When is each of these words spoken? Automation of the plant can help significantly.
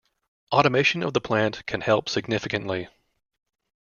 Automation 0.51 1.03
of 1.03 1.13
the 1.13 1.21
plant 1.21 1.63
can 1.67 1.81
help 1.81 2.09
significantly. 2.09 2.87